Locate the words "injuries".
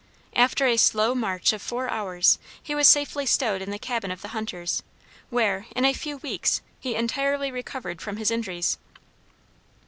8.31-8.79